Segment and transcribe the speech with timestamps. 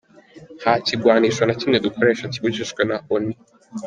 [0.59, 3.31] Nta kigwanisho na kimwe dukoresha kibujijwe na Onu.